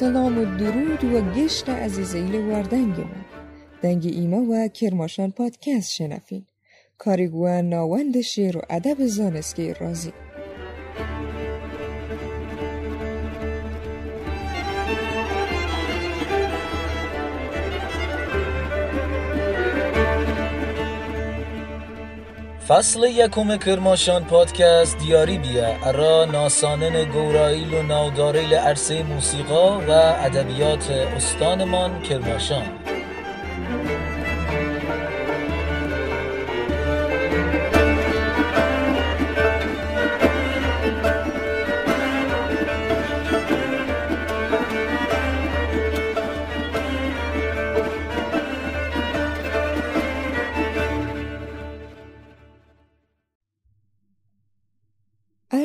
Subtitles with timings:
[0.00, 3.24] سلام و درود و گشت عزیزیل وردنگمون
[3.82, 6.46] دنگ ایما و کرماشان پادکست شنفین
[6.98, 10.12] کاریگوان ناوند شیر و ادب زانسکی رازی.
[22.70, 25.76] فصل یکم کرماشان پادکست دیاری بیه.
[25.86, 32.79] ارا ناسانن گورایل و ناوداریل عرصه موسیقا و ادبیات استانمان کرماشان.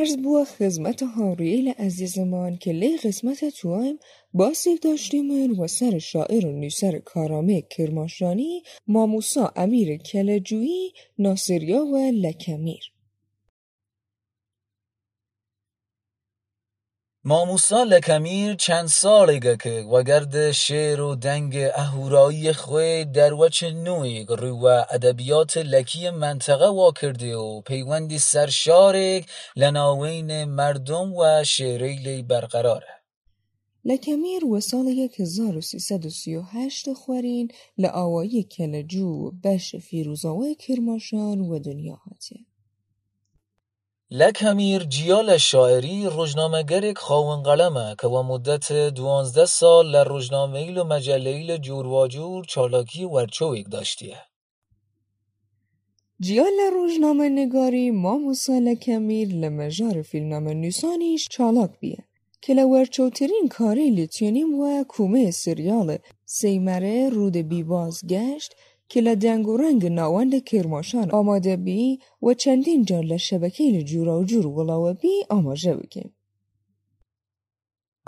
[0.06, 4.00] عرض بوا خدمت هاریل عزیزمان که لی قسمت توایم
[4.34, 12.95] باسی داشتیم و سر شاعر و نیسر کارامه کرماشانی ماموسا امیر کلجویی ناصریا و لکمیر.
[17.28, 24.66] ماموسا لکمیر چند سالگه که وگرد شعر و دنگ اهورایی خوی در وچ نوی رو
[24.66, 29.26] ادبیات لکی منطقه وا کرده و پیوندی سرشارک
[29.56, 33.02] لناوین مردم و شعریلی برقراره.
[33.86, 37.48] لکمیر و سال 1338 خورین
[37.78, 41.96] لآوایی کلجو بش فیروزاوای کرماشان و دنیا
[44.12, 51.58] لکمیر جیال شاعری روزنامهگرک خاون قلمه که و مدت دوانزده سال لر روزنامهیل و مجلهیل
[51.58, 54.18] جور و جور چالاکی ورچویک داشتیه
[56.20, 62.06] جیال روزنامه نگاری ماموسا لکمیر لمجار فیلمنامه نویسانیش چالاک بیه
[62.42, 67.64] که لورچوترین کاری لیتیونیم و کومه سریال سیمره رود بی
[68.92, 71.88] کە لە دەنگ و ڕەنگە ناوەند لە کێرمۆشان ئامادەبی
[72.26, 76.12] و چەندین جار لە شەبەکەی لە جوورا و جوور وڵاوەبی ئاماژە بکەین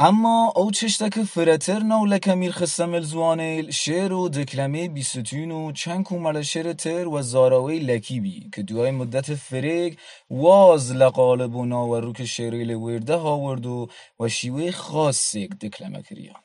[0.03, 5.61] ئەمما ئەو چشتەکە فرەتر نە و لە کەمیر خستەمل زوانێل شێر و دکلەمێ بیستون و
[5.79, 9.93] چەند کومەلە شێرتر وە زارەوەی لەکیبی کە دوای مدەتە فرێک
[10.41, 13.77] واز لە قالب و ناوەڕووکە شێری لە وردە هاورد و
[14.19, 16.35] وە شیوەی خاصێک دکلەمەکریە.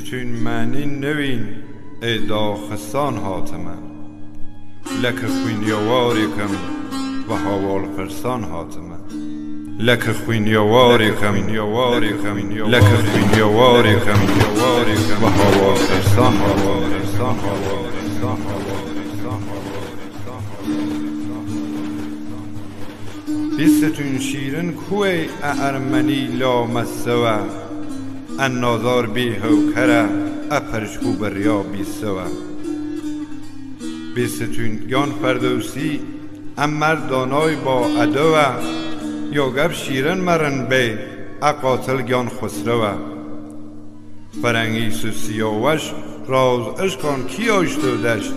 [0.00, 1.46] کریان بیستون معنی نوین
[2.02, 3.76] ای داخستان هاتمه
[5.02, 6.54] لک خوینیواری کم
[7.28, 8.96] و هاوال خرسان هاتمه
[9.78, 11.34] لک خوینیواری کم
[12.68, 14.24] لک خوینیواری کم
[15.22, 16.34] و هاوال خرسان
[23.56, 27.65] بیستون شیرن کوی ارمنی لا مسوه
[28.38, 30.08] النازار بی هوکره
[30.50, 32.26] اپرشکو بریا بی سوه
[34.14, 36.00] بی ستونگان فردوسی
[36.58, 38.46] امر دانای با ادوه
[39.32, 40.98] یا گب شیرن مرن بی
[41.42, 42.94] اقاتل گان خسروه.
[44.42, 45.92] فرنگی سیاوش
[46.28, 48.32] راز اشکان کی آشتو دشت؟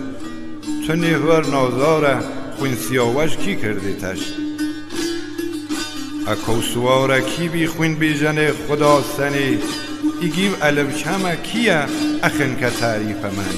[0.88, 2.18] تو نیور نازاره
[2.57, 3.94] خوین سیاوش کی کردی
[7.22, 9.60] کی بی خوین بی جن خدا سنی؟
[12.24, 13.56] اخن که تعریف من.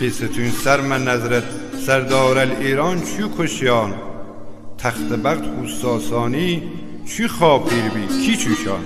[0.00, 1.42] بیستون سر من نظرت
[1.86, 3.94] سردار ایران چی کشیان؟
[4.78, 6.62] تخت بخت خوستاسانی
[7.06, 8.80] چی خاپیر بی؟ کی چوشان؟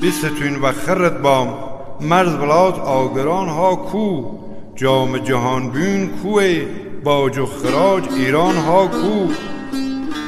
[0.00, 1.58] بیستون و خرت بام
[2.00, 4.24] مرز بلاد آگران ها کو؟
[4.76, 6.62] جام جهان بین کوی
[7.04, 9.28] باج و خراج ایران ها کو؟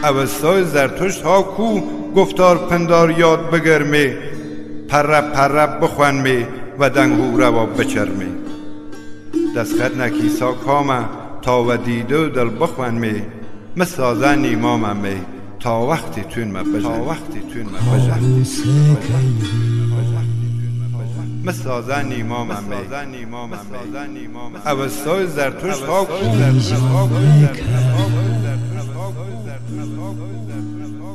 [0.06, 1.81] اوستای زرتشت ها کو؟
[2.17, 4.34] گفتار پندار یاد بگرمی
[4.89, 6.47] پرب پرب بخوان می
[6.79, 8.45] و دنگو روا بچرمی
[9.57, 11.05] دستخط نکیسا کامه
[11.43, 13.23] تا و دیده و دل بخوان می.
[13.77, 15.17] مسازه نیمام می.
[15.61, 18.21] تا وقتی تون ما بجن تا وقتی تون ما بجن
[21.45, 22.57] مسازه نیما من
[24.67, 26.09] اوستای زرتوش خاک.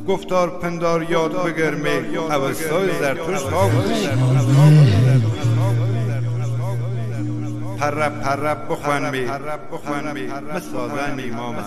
[0.07, 3.71] گفتار پندار یاد بگرمه اوستای زرتوش خاک
[7.79, 9.25] پرب پرب بخون می.
[9.71, 10.27] بخون می.
[10.27, 11.65] مسازه نیما من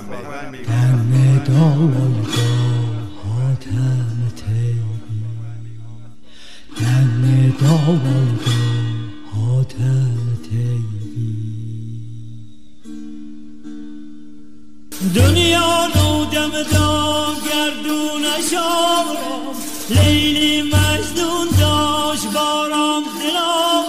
[19.97, 23.85] لیلی مجنون داشت بارام دلام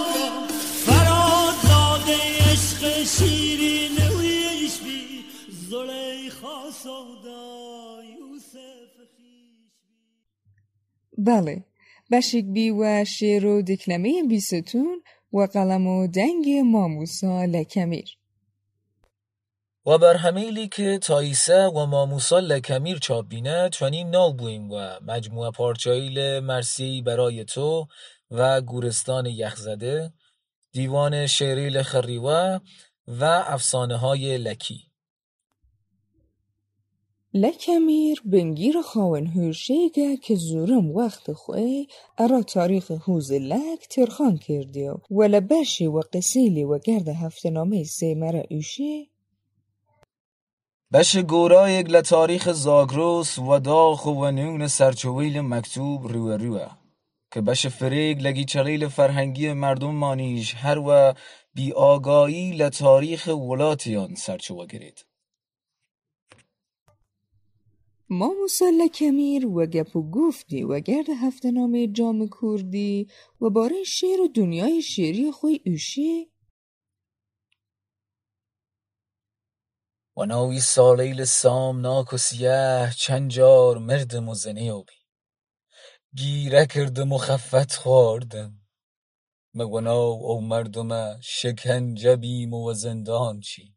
[0.86, 2.18] فراد داده
[2.52, 5.24] عشق شیرین ویش بی
[5.70, 8.94] زلیخا سودا یوسف
[11.18, 11.64] بله
[12.10, 15.02] بشیکبی و شعر و دکلمه بیستون
[15.32, 18.23] و قلم و دنگ ماموسا لکمیر.
[19.86, 25.50] و بر همیلی که تاییسه و ماموسا لکمیر چاپ بینه چنین ناو بویم و مجموعه
[25.50, 27.86] پارچایل مرسی برای تو
[28.30, 30.12] و گورستان یخزده
[30.72, 32.58] دیوان شعری خریوه
[33.08, 34.80] و افسانه های لکی
[37.34, 41.86] لکمیر بنگیر خاون هرشیگه که زورم وقت خوی
[42.18, 44.96] ارا تاریخ هوز لک ترخان کردیو.
[45.10, 49.10] ولا بشی و قسیلی و گرد هفتنامه سیمره ایشی
[50.94, 54.30] بش گورایگ لتاریخ زاگروس و داخ و
[55.40, 56.66] مکتوب روه روه
[57.32, 61.14] که بش فریگ لگی چلیل فرهنگی مردم مانیش هر و
[61.54, 65.04] بی آگایی لتاریخ ولاتیان سرچوه گرید.
[68.10, 73.08] ماموسا لکمیر و گپ و گفتی و گرد هفتنامه جام کردی
[73.40, 76.33] و باره شعر و دنیای شعری خوی ایشی
[80.16, 84.34] و ناوی سالیل سامناک و سیه چند جار مردم و
[84.86, 84.94] بی.
[86.16, 88.60] گیره کردم و خفت خوردم.
[89.54, 93.74] مگوناو او مردم شکنجه بیم و زندان چی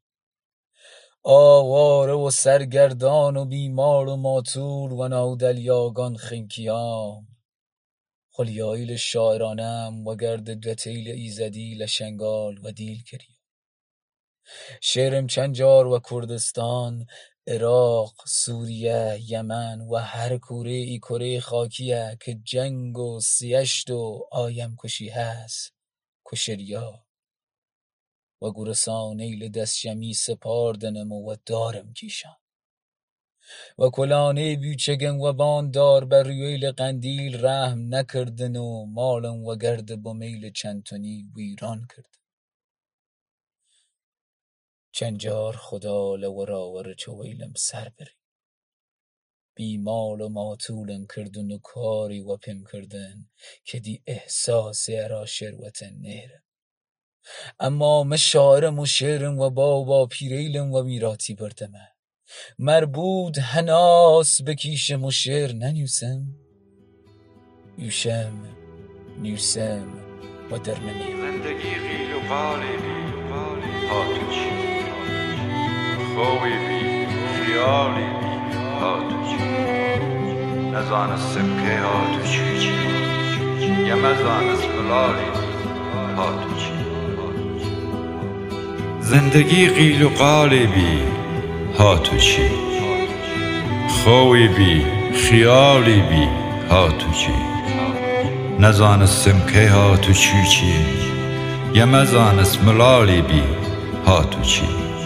[1.24, 7.28] آواره و سرگردان و بیمار و ماتور و ناودلیاگان خنکیام
[8.32, 13.37] خلیایل شاعرانم و گرد گتیل ایزدی لشنگال و دیل کریم.
[14.82, 17.08] شعرم چند جار و کردستان
[17.48, 24.76] عراق سوریه یمن و هر کوره ای کره خاکیه که جنگ و سیشت و آیم
[24.84, 25.74] کشی هست
[26.26, 27.06] کشریا
[28.42, 32.36] و گورسان ایل دستشمی سپاردنم و دارم کیشان.
[33.80, 40.14] و کلانه بیچگن و باندار بر رییل قندیل رحم نکردن و مالم و گرد با
[40.14, 42.27] میل چندتونی ویران کردن
[44.98, 48.10] چند جار خدا لوراور چویلم سر بری.
[49.56, 53.30] بی مال و ماتولم کردن و کاری و پم کردن
[53.66, 56.44] که دی احساس ارا شروت نهرم.
[57.60, 61.88] اما من شاعرم و شعرم و بابا پیریلم و میراتی بردمه
[62.60, 66.26] مربود هناس بکیشم و شعر ننویسم
[67.78, 68.56] یوشم
[69.18, 69.88] نیوسم
[70.52, 72.20] و در نمیم زندگی قیل و
[76.18, 77.06] بی هاتوچی خوی بی
[77.46, 79.44] خیالی بی هاتوچی
[80.74, 82.74] نزانستم که هاتوچی چی
[83.88, 86.72] یه مزانست بلالی بی هاتوچی
[89.02, 91.00] زندگی قیل و قالی بی
[91.80, 92.50] هاتوچی
[93.88, 96.28] خوی بی خیالی بی
[96.70, 97.34] هاتوچی
[98.60, 100.74] نزانستم که هاتوچی چی
[101.86, 103.44] مزانست ملالی بی
[104.06, 104.97] هاتوچی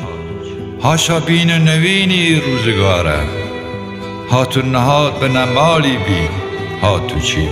[0.84, 3.20] هاشا بین نوینی روزگاره
[4.32, 6.30] هاتو نهاد به نمالی بی.
[6.82, 7.50] هاتوچی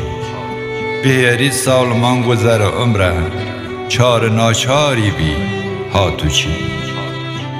[1.03, 3.13] بهری سالمان گذر عمره
[3.87, 5.35] چار ناچاری بی.
[5.93, 6.55] هاتوچی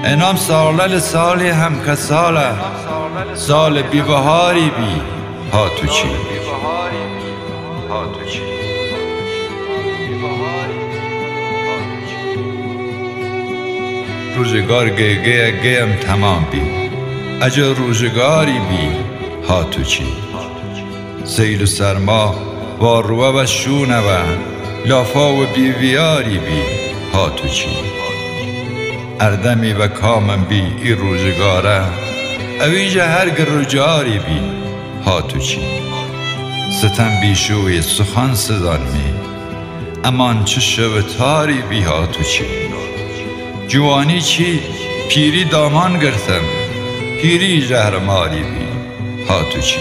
[0.04, 2.52] انام سالل سالی هم ساله
[3.36, 4.02] سال بی.
[4.02, 5.02] بهاری بی
[14.40, 16.62] روزگار گه گه گیم تمام بی.
[17.42, 18.90] اجا روزگاری بی.
[19.48, 20.06] هاتوچی
[21.24, 22.36] سیل و سرما
[22.82, 24.18] و روه و شونه و
[24.86, 26.62] لافا و بیویاری بی.
[27.14, 27.70] هاتوچی
[29.20, 31.82] اردمی و کامم بی ای روزگاره.
[32.62, 34.42] اویجا هرگ رجاری بی.
[35.06, 35.62] هاتوچی
[36.82, 39.14] ستم بیشوی سخن سزان می.
[40.04, 42.59] امان چه شب تاری بیها تو چی؟
[43.70, 44.62] جوانی چی؟
[45.10, 46.42] پیری دامان گرتم
[47.22, 48.68] پیری جهر ماری بی.
[49.30, 49.80] ها تو چی؟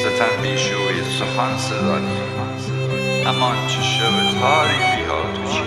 [0.00, 2.16] ستم بیشوی سخن صدانی
[3.26, 5.62] امان چه شب تاری بیها تو چی؟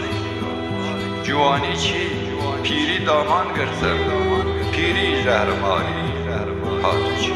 [1.24, 1.94] جوانی چی؟
[2.64, 3.98] پیری دامان گرتم
[4.72, 6.04] پیری جهر ماری
[6.84, 7.34] ها تو چی؟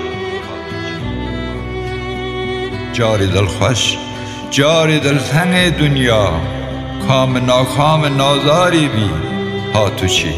[2.93, 3.97] جاری دل خوش
[4.51, 6.31] جاری دل تنگ دنیا.
[7.07, 9.36] کام ناکام نازاری بی.
[9.77, 10.33] ها تو چی؟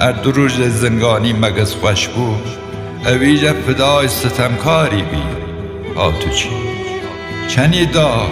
[0.00, 2.48] ار دو روز زنگانی مگس خوش بود
[3.06, 5.22] اویج فدای ستمکاری بی.
[5.96, 6.48] ها تو چی؟
[7.48, 8.26] چنی دا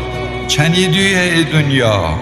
[0.49, 2.19] چنی دوی دنیا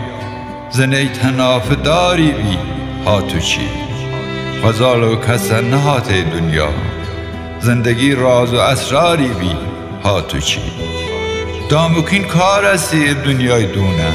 [0.70, 2.58] زنی تناف داری بی.
[3.04, 3.68] ها تو چی؟
[4.64, 6.68] غزال و کس نهات دنیا
[7.60, 9.56] زندگی راز و اسراری بی.
[10.04, 10.60] ها چی؟
[11.68, 14.12] دامکین کار اسی دنیای دونه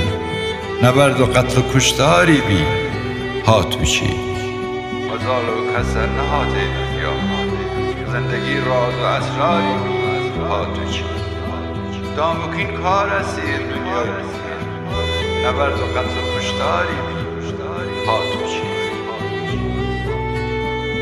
[0.84, 2.89] نبرد و قتل کشتاری بی.
[3.50, 4.08] ها تو چی
[5.10, 7.14] غزال و کس نهات دنیا.
[8.12, 11.04] زندگی راز و اسراری بی ها تو چی
[12.16, 14.10] دامکین کار اسی دنیای
[15.46, 16.96] نبرد و قتل و کشتاری.
[17.08, 18.62] بی ها تو چی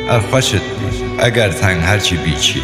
[0.09, 2.61] ار خوشت بی اگر تنگ هرچی بیچی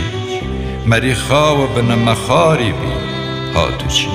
[0.85, 2.93] مری خواب و به مخاری بی.
[3.55, 4.09] ها تو چی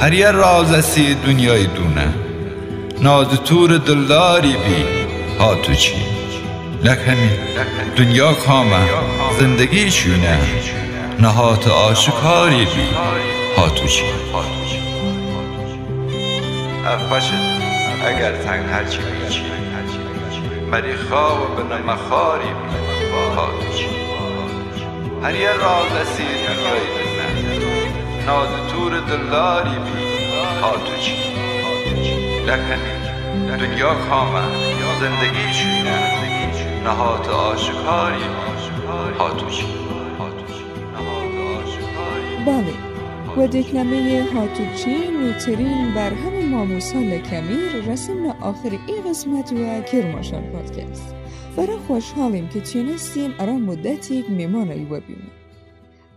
[0.00, 2.29] هر یه راز اسی دنیای دونه.
[3.02, 4.84] ناز تور دلداری بی
[5.38, 5.94] ها تو چی
[6.82, 7.30] لکمی
[7.96, 8.76] دنیا کامه
[9.38, 10.38] زندگی شونه
[11.18, 12.88] نهات آشکاری بی
[13.56, 14.04] ها تو چی
[18.06, 19.42] اگر تنگ هرچی بیچی
[20.70, 23.86] مری خواب به نمخاری بی ها تو چی؟
[25.22, 29.76] هر یه راز اسی دنیای دونه ناز تور دلداری
[32.50, 34.42] چی لکنی دنیا کامه
[35.00, 39.64] زندگی شونه نهات آشکاری بی ها تو چی
[42.46, 42.74] بله.
[43.36, 51.14] و دکلمه هاتوچی نوترین بر همه ماموسا لکمیر رسیم آخر این قسمت و کرماشان پادکست.
[51.56, 55.30] برای خوشحالیم که تونستیم ارا مدتی میمانایی ببینیم.
[55.30, 55.39] اگر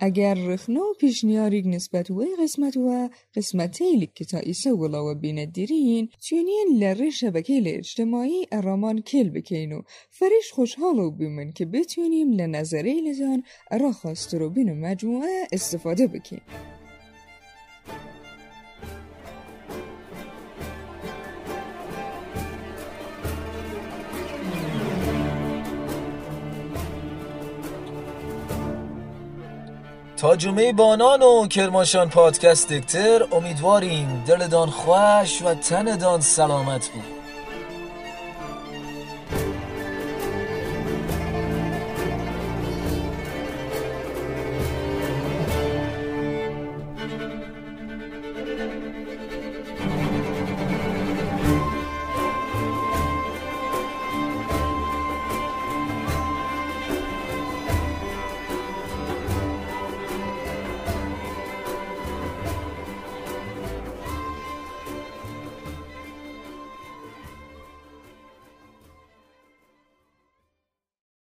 [0.08, 5.46] رخنه و پیشنیاریگ نسبت و قسمت و قسمت ایلیک که تا ایسا ولا و بینه
[5.46, 12.32] دیرین تونین لره شبکه اجتماعی ارامان کل بکین و فرش خوشحال و بیمن که بتونیم
[12.32, 16.42] لنظره لزان ارا خواست رو بین مجموعه استفاده بکین.
[30.32, 37.13] جمعه بانان و کرماشان پادکست دکتر امیدواریم دلدان خوش و تندان سلامت بود.